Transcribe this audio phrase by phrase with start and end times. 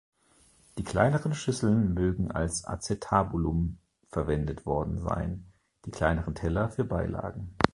[0.79, 3.77] Die kleineren Schüsseln mögen als acetabulum
[4.09, 5.45] verwendet worden sein,
[5.85, 7.53] die kleineren Teller für Beilagen.